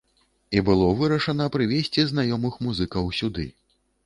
І 0.57 0.61
было 0.69 0.87
вырашана 1.01 1.47
прывезці 1.57 2.07
знаёмых 2.13 2.59
музыкаў 2.65 3.13
сюды. 3.21 3.49